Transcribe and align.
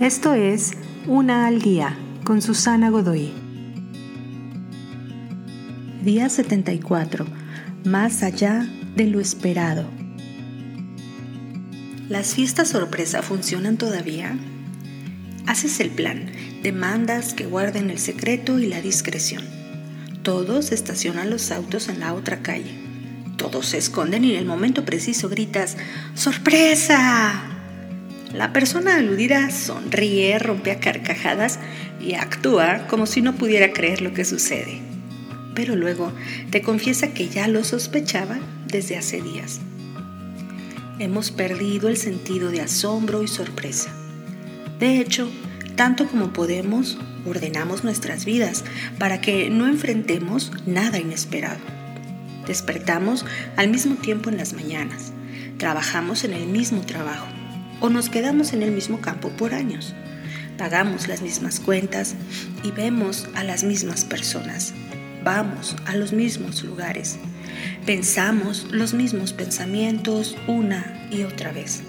Esto 0.00 0.34
es 0.34 0.72
Una 1.06 1.46
al 1.46 1.62
Día 1.62 1.96
con 2.22 2.42
Susana 2.42 2.90
Godoy. 2.90 3.32
Día 6.04 6.28
74. 6.28 7.24
Más 7.84 8.22
allá 8.22 8.68
de 8.94 9.06
lo 9.06 9.20
esperado. 9.20 9.86
¿Las 12.10 12.34
fiestas 12.34 12.68
sorpresa 12.68 13.22
funcionan 13.22 13.78
todavía? 13.78 14.36
Haces 15.46 15.80
el 15.80 15.88
plan, 15.88 16.30
demandas 16.62 17.32
que 17.32 17.46
guarden 17.46 17.88
el 17.88 17.98
secreto 17.98 18.58
y 18.58 18.66
la 18.66 18.82
discreción. 18.82 19.44
Todos 20.22 20.72
estacionan 20.72 21.30
los 21.30 21.50
autos 21.50 21.88
en 21.88 22.00
la 22.00 22.12
otra 22.12 22.42
calle. 22.42 22.74
Todos 23.38 23.64
se 23.68 23.78
esconden 23.78 24.24
y 24.26 24.32
en 24.32 24.40
el 24.40 24.44
momento 24.44 24.84
preciso 24.84 25.30
gritas 25.30 25.78
¡Sorpresa! 26.14 27.55
La 28.36 28.52
persona 28.52 28.96
aludida 28.96 29.50
sonríe, 29.50 30.38
rompe 30.38 30.70
a 30.70 30.78
carcajadas 30.78 31.58
y 31.98 32.16
actúa 32.16 32.86
como 32.86 33.06
si 33.06 33.22
no 33.22 33.34
pudiera 33.34 33.72
creer 33.72 34.02
lo 34.02 34.12
que 34.12 34.26
sucede. 34.26 34.82
Pero 35.54 35.74
luego 35.74 36.12
te 36.50 36.60
confiesa 36.60 37.14
que 37.14 37.30
ya 37.30 37.48
lo 37.48 37.64
sospechaba 37.64 38.38
desde 38.66 38.98
hace 38.98 39.22
días. 39.22 39.60
Hemos 40.98 41.30
perdido 41.30 41.88
el 41.88 41.96
sentido 41.96 42.50
de 42.50 42.60
asombro 42.60 43.22
y 43.22 43.28
sorpresa. 43.28 43.90
De 44.78 45.00
hecho, 45.00 45.30
tanto 45.74 46.06
como 46.06 46.34
podemos, 46.34 46.98
ordenamos 47.24 47.84
nuestras 47.84 48.26
vidas 48.26 48.64
para 48.98 49.22
que 49.22 49.48
no 49.48 49.66
enfrentemos 49.66 50.52
nada 50.66 50.98
inesperado. 50.98 51.60
Despertamos 52.46 53.24
al 53.56 53.70
mismo 53.70 53.94
tiempo 53.94 54.28
en 54.28 54.36
las 54.36 54.52
mañanas, 54.52 55.14
trabajamos 55.56 56.22
en 56.24 56.34
el 56.34 56.46
mismo 56.46 56.82
trabajo 56.82 57.35
o 57.80 57.88
nos 57.88 58.08
quedamos 58.08 58.52
en 58.52 58.62
el 58.62 58.70
mismo 58.70 59.00
campo 59.00 59.30
por 59.30 59.54
años. 59.54 59.94
Pagamos 60.58 61.08
las 61.08 61.20
mismas 61.20 61.60
cuentas 61.60 62.14
y 62.62 62.70
vemos 62.70 63.28
a 63.34 63.44
las 63.44 63.62
mismas 63.62 64.04
personas. 64.04 64.72
Vamos 65.22 65.76
a 65.86 65.96
los 65.96 66.12
mismos 66.12 66.62
lugares. 66.64 67.18
Pensamos 67.84 68.66
los 68.70 68.94
mismos 68.94 69.32
pensamientos 69.32 70.36
una 70.46 71.08
y 71.10 71.22
otra 71.22 71.52
vez. 71.52 71.82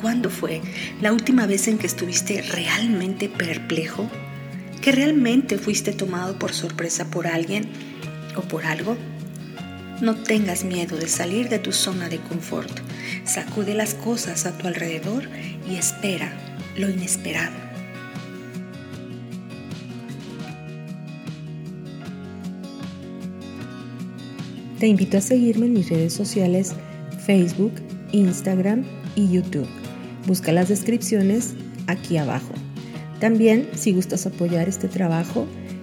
¿Cuándo 0.00 0.30
fue 0.30 0.62
la 1.02 1.12
última 1.12 1.46
vez 1.46 1.68
en 1.68 1.78
que 1.78 1.86
estuviste 1.86 2.42
realmente 2.42 3.28
perplejo? 3.28 4.10
¿Que 4.80 4.92
realmente 4.92 5.58
fuiste 5.58 5.92
tomado 5.92 6.38
por 6.38 6.52
sorpresa 6.52 7.10
por 7.10 7.26
alguien 7.26 7.68
o 8.34 8.40
por 8.40 8.64
algo? 8.64 8.96
No 10.00 10.14
tengas 10.14 10.64
miedo 10.64 10.96
de 10.96 11.08
salir 11.08 11.50
de 11.50 11.58
tu 11.58 11.72
zona 11.72 12.08
de 12.08 12.18
confort. 12.20 12.70
Sacude 13.24 13.74
las 13.74 13.92
cosas 13.92 14.46
a 14.46 14.56
tu 14.56 14.66
alrededor 14.66 15.24
y 15.68 15.76
espera 15.76 16.32
lo 16.78 16.88
inesperado. 16.88 17.54
Te 24.78 24.86
invito 24.86 25.18
a 25.18 25.20
seguirme 25.20 25.66
en 25.66 25.74
mis 25.74 25.90
redes 25.90 26.14
sociales 26.14 26.72
Facebook, 27.26 27.74
Instagram 28.12 28.84
y 29.16 29.30
YouTube. 29.30 29.68
Busca 30.26 30.50
las 30.50 30.70
descripciones 30.70 31.52
aquí 31.86 32.16
abajo. 32.16 32.54
También, 33.20 33.68
si 33.74 33.92
gustas 33.92 34.24
apoyar 34.24 34.66
este 34.66 34.88
trabajo, 34.88 35.46